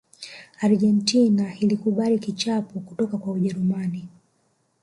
argentina 0.59 1.55
ilikubali 1.59 2.19
kichapo 2.19 2.79
kutoka 2.79 3.17
kwa 3.17 3.33
ujerumani 3.33 4.09